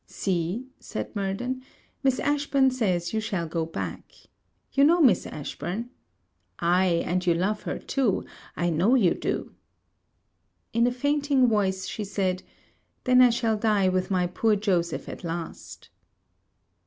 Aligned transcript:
'See,' 0.07 0.65
said 0.79 1.15
Murden, 1.15 1.61
'Miss 2.01 2.19
Ashburn 2.21 2.71
says, 2.71 3.13
you 3.13 3.19
shall 3.19 3.45
go 3.47 3.67
back. 3.67 4.11
You 4.73 4.83
know 4.83 4.99
Miss 4.99 5.27
Ashburn? 5.27 5.91
Ay, 6.57 7.03
and 7.05 7.23
you 7.23 7.35
love 7.35 7.61
her 7.61 7.77
too. 7.77 8.25
I 8.57 8.71
know 8.71 8.95
you 8.95 9.13
do.' 9.13 9.53
In 10.73 10.87
a 10.87 10.91
fainting 10.91 11.47
voice, 11.49 11.85
she 11.87 12.03
said, 12.03 12.41
'Then 13.03 13.21
I 13.21 13.29
shall 13.29 13.57
die 13.57 13.89
with 13.89 14.09
my 14.09 14.25
poor 14.25 14.55
Joseph 14.55 15.07
at 15.07 15.23
last.' 15.23 15.91